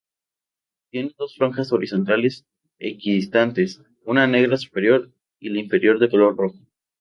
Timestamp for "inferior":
5.59-5.99